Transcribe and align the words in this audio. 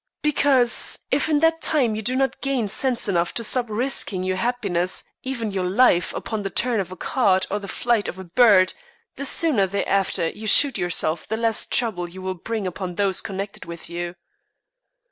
"Because 0.23 0.97
if 1.11 1.29
in 1.29 1.41
that 1.41 1.61
time 1.61 1.93
you 1.93 2.01
do 2.01 2.15
not 2.15 2.41
gain 2.41 2.67
sense 2.67 3.07
enough 3.07 3.35
to 3.35 3.43
stop 3.43 3.67
risking 3.69 4.23
your 4.23 4.37
happiness, 4.37 5.03
even 5.21 5.51
your 5.51 5.69
life, 5.69 6.11
upon 6.15 6.41
the 6.41 6.49
turn 6.49 6.79
of 6.79 6.91
a 6.91 6.95
card 6.95 7.45
or 7.51 7.59
the 7.59 7.67
flight 7.67 8.07
of 8.07 8.17
a 8.17 8.23
bird, 8.23 8.73
the 9.15 9.25
sooner 9.25 9.67
thereafter 9.67 10.29
you 10.29 10.47
shoot 10.47 10.75
yourself 10.79 11.27
the 11.27 11.37
less 11.37 11.67
trouble 11.67 12.09
you 12.09 12.23
will 12.23 12.33
bring 12.33 12.65
upon 12.65 12.95
those 12.95 13.21
connected 13.21 13.65
with 13.65 13.91
you." 13.91 14.15